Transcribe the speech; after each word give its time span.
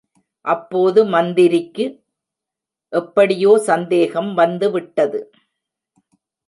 அப்போது 0.45 0.99
மந்திரிக்கு 1.05 1.85
எப்படியோ 2.93 3.51
சந்தேகம் 3.65 4.33
வந்து 4.33 4.69
விட்டது. 4.71 5.21